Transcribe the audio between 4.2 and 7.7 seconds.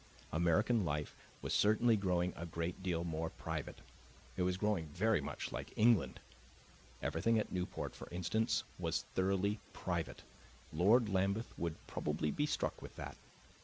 it was growing very much like England. Everything at